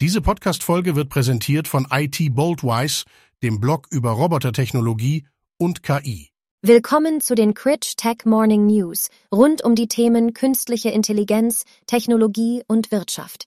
Diese 0.00 0.20
Podcast-Folge 0.20 0.94
wird 0.94 1.08
präsentiert 1.08 1.66
von 1.66 1.88
IT 1.90 2.32
Boldwise, 2.32 3.04
dem 3.42 3.58
Blog 3.58 3.88
über 3.90 4.12
Robotertechnologie 4.12 5.26
und 5.58 5.82
KI. 5.82 6.28
Willkommen 6.62 7.20
zu 7.20 7.34
den 7.34 7.52
Critch 7.52 7.96
Tech 7.96 8.18
Morning 8.24 8.66
News 8.66 9.08
rund 9.34 9.64
um 9.64 9.74
die 9.74 9.88
Themen 9.88 10.34
künstliche 10.34 10.90
Intelligenz, 10.90 11.64
Technologie 11.88 12.62
und 12.68 12.92
Wirtschaft. 12.92 13.46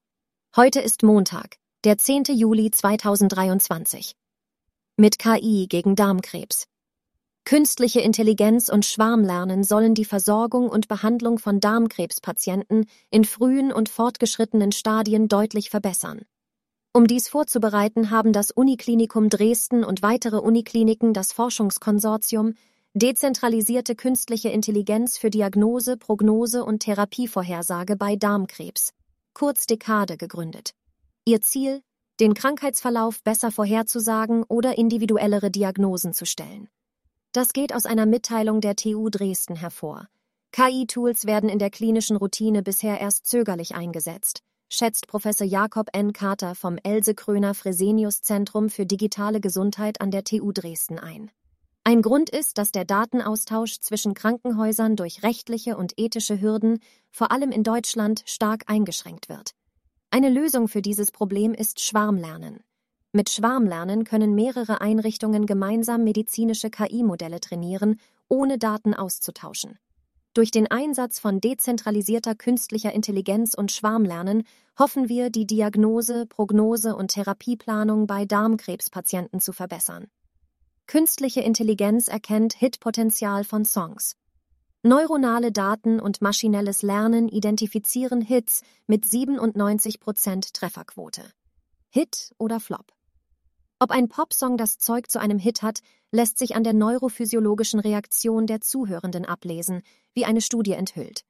Heute 0.53 0.81
ist 0.81 1.03
Montag, 1.03 1.55
der 1.85 1.97
10. 1.97 2.23
Juli 2.33 2.69
2023. 2.69 4.13
Mit 4.97 5.19
KI 5.19 5.67
gegen 5.69 5.95
Darmkrebs. 5.95 6.65
Künstliche 7.45 8.01
Intelligenz 8.01 8.67
und 8.67 8.85
Schwarmlernen 8.85 9.63
sollen 9.63 9.95
die 9.95 10.03
Versorgung 10.03 10.67
und 10.67 10.89
Behandlung 10.89 11.39
von 11.39 11.61
Darmkrebspatienten 11.61 12.87
in 13.09 13.23
frühen 13.23 13.71
und 13.71 13.87
fortgeschrittenen 13.87 14.73
Stadien 14.73 15.29
deutlich 15.29 15.69
verbessern. 15.69 16.25
Um 16.93 17.07
dies 17.07 17.29
vorzubereiten, 17.29 18.09
haben 18.09 18.33
das 18.33 18.51
Uniklinikum 18.51 19.29
Dresden 19.29 19.85
und 19.85 20.01
weitere 20.01 20.37
Unikliniken 20.37 21.13
das 21.13 21.31
Forschungskonsortium 21.31 22.55
Dezentralisierte 22.93 23.95
künstliche 23.95 24.49
Intelligenz 24.49 25.17
für 25.17 25.29
Diagnose, 25.29 25.95
Prognose 25.95 26.65
und 26.65 26.79
Therapievorhersage 26.79 27.95
bei 27.95 28.17
Darmkrebs, 28.17 28.91
kurz 29.33 29.67
Dekade, 29.67 30.17
gegründet. 30.17 30.71
Ihr 31.23 31.39
Ziel, 31.39 31.81
den 32.19 32.33
Krankheitsverlauf 32.33 33.23
besser 33.23 33.51
vorherzusagen 33.51 34.43
oder 34.43 34.77
individuellere 34.77 35.49
Diagnosen 35.49 36.11
zu 36.13 36.25
stellen. 36.25 36.67
Das 37.31 37.53
geht 37.53 37.73
aus 37.73 37.85
einer 37.85 38.05
Mitteilung 38.05 38.59
der 38.59 38.75
TU 38.75 39.09
Dresden 39.09 39.55
hervor. 39.55 40.09
KI-Tools 40.51 41.25
werden 41.25 41.47
in 41.47 41.59
der 41.59 41.69
klinischen 41.69 42.17
Routine 42.17 42.61
bisher 42.61 42.99
erst 42.99 43.27
zögerlich 43.27 43.75
eingesetzt 43.75 44.43
schätzt 44.73 45.07
Professor 45.07 45.45
Jakob 45.45 45.89
N. 45.91 46.13
Carter 46.13 46.55
vom 46.55 46.77
Else 46.81 47.13
Kröner 47.13 47.53
Fresenius 47.53 48.21
Zentrum 48.21 48.69
für 48.69 48.85
digitale 48.85 49.41
Gesundheit 49.41 49.99
an 49.99 50.11
der 50.11 50.23
TU 50.23 50.53
Dresden 50.53 50.97
ein. 50.97 51.29
Ein 51.83 52.01
Grund 52.01 52.29
ist, 52.29 52.57
dass 52.57 52.71
der 52.71 52.85
Datenaustausch 52.85 53.81
zwischen 53.81 54.13
Krankenhäusern 54.13 54.95
durch 54.95 55.23
rechtliche 55.23 55.75
und 55.75 55.93
ethische 55.97 56.39
Hürden, 56.39 56.79
vor 57.11 57.31
allem 57.31 57.51
in 57.51 57.63
Deutschland, 57.63 58.23
stark 58.25 58.63
eingeschränkt 58.67 59.27
wird. 59.27 59.51
Eine 60.09 60.29
Lösung 60.29 60.69
für 60.69 60.81
dieses 60.81 61.11
Problem 61.11 61.53
ist 61.53 61.81
Schwarmlernen. 61.81 62.63
Mit 63.11 63.29
Schwarmlernen 63.29 64.05
können 64.05 64.35
mehrere 64.35 64.79
Einrichtungen 64.79 65.47
gemeinsam 65.47 66.05
medizinische 66.05 66.69
KI-Modelle 66.69 67.41
trainieren, 67.41 67.99
ohne 68.29 68.57
Daten 68.57 68.93
auszutauschen. 68.93 69.79
Durch 70.33 70.49
den 70.49 70.71
Einsatz 70.71 71.19
von 71.19 71.41
dezentralisierter 71.41 72.35
künstlicher 72.35 72.93
Intelligenz 72.93 73.53
und 73.53 73.69
Schwarmlernen 73.69 74.43
hoffen 74.79 75.09
wir, 75.09 75.29
die 75.29 75.45
Diagnose, 75.45 76.25
Prognose 76.25 76.95
und 76.95 77.09
Therapieplanung 77.09 78.07
bei 78.07 78.23
Darmkrebspatienten 78.23 79.41
zu 79.41 79.51
verbessern. 79.51 80.07
Künstliche 80.87 81.41
Intelligenz 81.41 82.07
erkennt 82.07 82.53
Hitpotenzial 82.53 83.43
von 83.43 83.65
Songs. 83.65 84.15
Neuronale 84.83 85.51
Daten 85.51 85.99
und 85.99 86.21
maschinelles 86.21 86.81
Lernen 86.81 87.27
identifizieren 87.27 88.21
Hits 88.21 88.61
mit 88.87 89.05
97% 89.05 90.53
Trefferquote. 90.53 91.23
Hit 91.89 92.33
oder 92.37 92.61
Flop? 92.61 92.93
Ob 93.81 93.89
ein 93.89 94.09
Popsong 94.09 94.57
das 94.57 94.77
Zeug 94.77 95.09
zu 95.09 95.19
einem 95.19 95.39
Hit 95.39 95.63
hat, 95.63 95.79
lässt 96.11 96.37
sich 96.37 96.55
an 96.55 96.63
der 96.63 96.73
neurophysiologischen 96.73 97.79
Reaktion 97.79 98.45
der 98.45 98.61
Zuhörenden 98.61 99.25
ablesen, 99.25 99.81
wie 100.13 100.23
eine 100.23 100.41
Studie 100.41 100.73
enthüllt. 100.73 101.25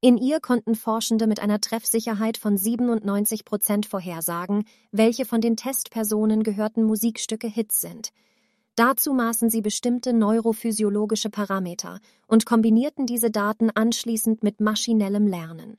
In 0.00 0.16
ihr 0.16 0.40
konnten 0.40 0.74
Forschende 0.74 1.28
mit 1.28 1.38
einer 1.38 1.60
Treffsicherheit 1.60 2.38
von 2.38 2.58
97 2.58 3.44
Prozent 3.44 3.86
vorhersagen, 3.86 4.64
welche 4.90 5.24
von 5.24 5.40
den 5.40 5.56
Testpersonen 5.56 6.42
gehörten 6.42 6.82
Musikstücke 6.82 7.46
Hits 7.46 7.80
sind. 7.80 8.08
Dazu 8.74 9.14
maßen 9.14 9.48
sie 9.48 9.60
bestimmte 9.60 10.12
neurophysiologische 10.12 11.30
Parameter 11.30 12.00
und 12.26 12.46
kombinierten 12.46 13.06
diese 13.06 13.30
Daten 13.30 13.70
anschließend 13.70 14.42
mit 14.42 14.58
maschinellem 14.58 15.28
Lernen. 15.28 15.78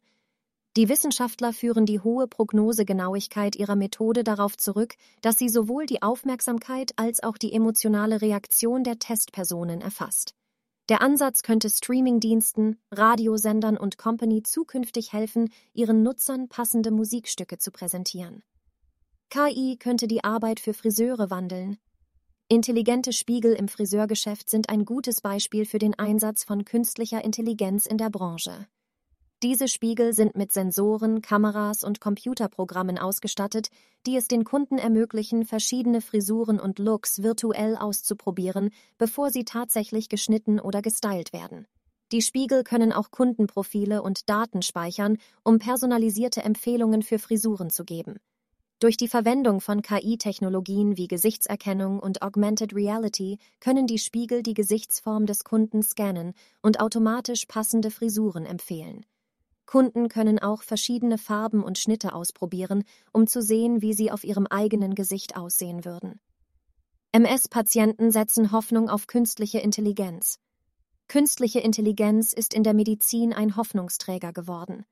Die 0.78 0.90
Wissenschaftler 0.90 1.54
führen 1.54 1.88
die 1.88 2.02
hohe 2.02 2.28
Prognosegenauigkeit 2.28 3.56
ihrer 3.56 3.76
Methode 3.76 4.24
darauf 4.24 4.56
zurück, 4.58 4.94
dass 5.22 5.40
sie 5.40 5.50
sowohl 5.50 5.88
die 5.88 6.04
Aufmerksamkeit 6.04 6.92
als 6.98 7.24
auch 7.24 7.40
die 7.40 7.52
emotionale 7.52 8.22
Reaktion 8.22 8.84
der 8.84 9.00
Testpersonen 9.00 9.82
erfasst. 9.82 10.36
Der 10.88 11.02
Ansatz 11.02 11.42
könnte 11.42 11.72
Streamingdiensten, 11.72 12.78
Radiosendern 12.92 13.76
und 13.76 13.98
Company 13.98 14.44
zukünftig 14.44 15.14
helfen, 15.14 15.50
ihren 15.74 16.04
Nutzern 16.04 16.48
passende 16.48 16.92
Musikstücke 16.92 17.58
zu 17.58 17.72
präsentieren. 17.72 18.44
KI 19.32 19.78
könnte 19.80 20.08
die 20.08 20.24
Arbeit 20.24 20.60
für 20.60 20.76
Friseure 20.76 21.32
wandeln. 21.32 21.80
Intelligente 22.50 23.14
Spiegel 23.14 23.54
im 23.54 23.68
Friseurgeschäft 23.68 24.48
sind 24.48 24.70
ein 24.70 24.86
gutes 24.86 25.22
Beispiel 25.22 25.66
für 25.66 25.80
den 25.80 25.98
Einsatz 25.98 26.44
von 26.44 26.66
künstlicher 26.66 27.26
Intelligenz 27.26 27.88
in 27.88 27.98
der 27.98 28.12
Branche. 28.12 28.68
Diese 29.44 29.68
Spiegel 29.68 30.14
sind 30.14 30.36
mit 30.36 30.52
Sensoren, 30.52 31.22
Kameras 31.22 31.84
und 31.84 32.02
Computerprogrammen 32.02 32.98
ausgestattet, 32.98 33.70
die 34.08 34.16
es 34.16 34.28
den 34.28 34.44
Kunden 34.44 34.80
ermöglichen, 34.80 35.46
verschiedene 35.46 36.02
Frisuren 36.02 36.60
und 36.60 36.80
Looks 36.80 37.22
virtuell 37.22 37.76
auszuprobieren, 37.78 38.72
bevor 38.98 39.30
sie 39.30 39.46
tatsächlich 39.46 40.10
geschnitten 40.10 40.60
oder 40.60 40.82
gestylt 40.82 41.34
werden. 41.34 41.68
Die 42.12 42.24
Spiegel 42.24 42.64
können 42.64 42.92
auch 42.92 43.12
Kundenprofile 43.12 44.02
und 44.02 44.28
Daten 44.28 44.64
speichern, 44.64 45.20
um 45.44 45.60
personalisierte 45.60 46.42
Empfehlungen 46.42 47.04
für 47.04 47.20
Frisuren 47.20 47.70
zu 47.70 47.86
geben. 47.86 48.16
Durch 48.80 48.98
die 48.98 49.08
Verwendung 49.08 49.62
von 49.62 49.84
KI-Technologien 49.84 50.98
wie 50.98 51.08
Gesichtserkennung 51.08 52.00
und 52.00 52.24
Augmented 52.24 52.74
Reality 52.74 53.38
können 53.60 53.86
die 53.86 54.00
Spiegel 54.00 54.42
die 54.42 54.56
Gesichtsform 54.56 55.28
des 55.28 55.44
Kunden 55.44 55.84
scannen 55.84 56.34
und 56.64 56.80
automatisch 56.80 57.46
passende 57.46 57.92
Frisuren 57.92 58.48
empfehlen. 58.48 59.06
Kunden 59.68 60.08
können 60.08 60.40
auch 60.40 60.64
verschiedene 60.64 61.20
Farben 61.20 61.62
und 61.62 61.78
Schnitte 61.78 62.14
ausprobieren, 62.14 62.84
um 63.12 63.28
zu 63.28 63.42
sehen, 63.44 63.82
wie 63.82 63.94
sie 63.94 64.10
auf 64.10 64.24
ihrem 64.24 64.48
eigenen 64.48 64.96
Gesicht 64.96 65.38
aussehen 65.38 65.86
würden. 65.86 66.20
MS-Patienten 67.12 68.12
setzen 68.12 68.52
Hoffnung 68.52 68.90
auf 68.90 69.08
künstliche 69.08 69.60
Intelligenz. 69.60 70.40
Künstliche 71.08 71.60
Intelligenz 71.60 72.34
ist 72.34 72.54
in 72.54 72.64
der 72.64 72.74
Medizin 72.74 73.34
ein 73.34 73.56
Hoffnungsträger 73.56 74.34
geworden. 74.34 74.86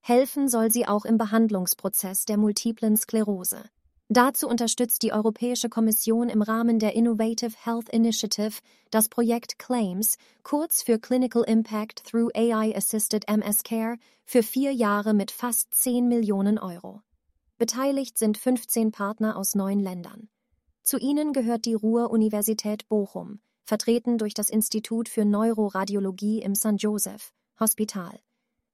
Helfen 0.00 0.48
soll 0.48 0.70
sie 0.70 0.86
auch 0.86 1.04
im 1.04 1.18
Behandlungsprozess 1.18 2.24
der 2.24 2.36
multiplen 2.36 2.96
Sklerose. 2.96 3.64
Dazu 4.08 4.46
unterstützt 4.46 5.02
die 5.02 5.12
Europäische 5.12 5.68
Kommission 5.68 6.28
im 6.28 6.42
Rahmen 6.42 6.78
der 6.78 6.94
Innovative 6.94 7.54
Health 7.64 7.88
Initiative 7.88 8.60
das 8.90 9.08
Projekt 9.08 9.58
CLAIMS, 9.58 10.18
kurz 10.42 10.82
für 10.82 10.98
Clinical 10.98 11.44
Impact 11.44 12.04
through 12.04 12.30
AI-Assisted 12.34 13.26
MS 13.26 13.62
Care, 13.62 13.96
für 14.24 14.42
vier 14.42 14.72
Jahre 14.72 15.14
mit 15.14 15.30
fast 15.30 15.72
10 15.72 16.08
Millionen 16.08 16.58
Euro. 16.58 17.00
Beteiligt 17.58 18.18
sind 18.18 18.38
15 18.38 18.92
Partner 18.92 19.36
aus 19.36 19.54
neun 19.54 19.80
Ländern. 19.80 20.28
Zu 20.82 20.98
ihnen 20.98 21.32
gehört 21.32 21.64
die 21.64 21.74
Ruhr-Universität 21.74 22.88
Bochum, 22.88 23.40
vertreten 23.64 24.18
durch 24.18 24.34
das 24.34 24.50
Institut 24.50 25.08
für 25.08 25.24
Neuroradiologie 25.24 26.42
im 26.42 26.54
St. 26.54 26.74
Joseph 26.76 27.32
Hospital. 27.60 28.18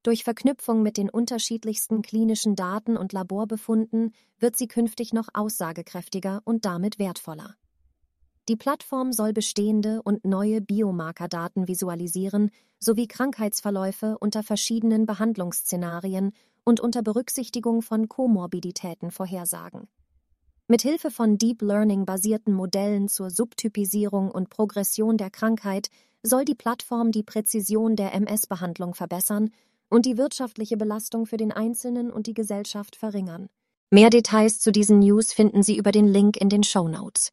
Durch 0.09 0.25
Verknüpfung 0.25 0.83
mit 0.83 0.97
den 0.97 1.11
unterschiedlichsten 1.11 2.01
klinischen 2.01 2.57
Daten 2.57 2.97
und 2.97 3.13
Laborbefunden 3.13 4.15
wird 4.39 4.57
sie 4.57 4.67
künftig 4.67 5.13
noch 5.13 5.29
aussagekräftiger 5.35 6.41
und 6.47 6.65
damit 6.65 6.99
wertvoller. 6.99 7.57
Die 8.49 8.57
Plattform 8.57 9.13
soll 9.13 9.35
bestehende 9.35 10.01
und 10.01 10.25
neue 10.25 10.63
Biomarkerdaten 10.63 11.69
visualisieren 11.69 12.51
sowie 12.81 13.07
Krankheitsverläufe 13.07 14.17
unter 14.19 14.43
verschiedenen 14.43 15.05
Behandlungsszenarien 15.05 16.33
und 16.65 16.81
unter 16.81 17.03
Berücksichtigung 17.03 17.83
von 17.83 18.09
Komorbiditäten 18.09 19.11
vorhersagen. 19.11 19.89
Mithilfe 20.69 21.11
von 21.11 21.37
Deep 21.37 21.61
Learning 21.61 22.07
basierten 22.07 22.55
Modellen 22.55 23.09
zur 23.09 23.29
Subtypisierung 23.29 24.31
und 24.31 24.49
Progression 24.49 25.19
der 25.19 25.29
Krankheit 25.29 25.91
soll 26.23 26.47
die 26.47 26.55
Plattform 26.55 27.13
die 27.13 27.25
Präzision 27.25 27.95
der 27.95 28.15
MS-Behandlung 28.15 28.95
verbessern 28.95 29.51
und 29.89 30.07
die 30.07 30.19
wirtschaftliche 30.19 30.77
Belastung 30.77 31.27
für 31.27 31.37
den 31.37 31.53
Einzelnen 31.53 32.11
und 32.11 32.27
die 32.27 32.35
Gesellschaft 32.35 32.97
verringern. 32.97 33.49
Mehr 33.91 34.11
Details 34.11 34.61
zu 34.61 34.71
diesen 34.71 34.99
News 34.99 35.33
finden 35.33 35.63
Sie 35.63 35.77
über 35.77 35.93
den 35.93 36.07
Link 36.07 36.37
in 36.37 36.49
den 36.49 36.63
Show 36.63 36.89
Notes. 36.89 37.33